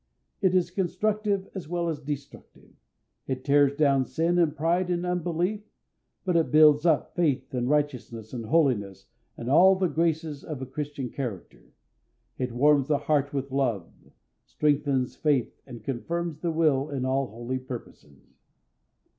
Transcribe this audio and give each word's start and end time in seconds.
It 0.41 0.55
is 0.55 0.71
constructive, 0.71 1.47
as 1.53 1.67
well 1.69 1.87
as 1.87 1.99
destructive. 1.99 2.71
It 3.27 3.45
tears 3.45 3.75
down 3.75 4.03
sin 4.05 4.39
and 4.39 4.55
pride 4.55 4.89
and 4.89 5.05
unbelief, 5.05 5.61
but 6.25 6.35
it 6.35 6.49
builds 6.49 6.87
up 6.87 7.13
faith 7.13 7.53
and 7.53 7.69
righteousness 7.69 8.33
and 8.33 8.47
holiness 8.47 9.05
and 9.37 9.47
all 9.47 9.75
the 9.75 9.87
graces 9.87 10.43
of 10.43 10.59
a 10.59 10.65
Christian 10.65 11.11
character. 11.11 11.71
It 12.39 12.51
warms 12.51 12.87
the 12.87 12.97
heart 12.97 13.31
with 13.31 13.51
love, 13.51 13.91
strengthens 14.43 15.15
faith, 15.15 15.61
and 15.67 15.83
confirms 15.83 16.39
the 16.39 16.49
will 16.51 16.89
in 16.89 17.05
all 17.05 17.27
holy 17.27 17.59
purposes. 17.59 18.39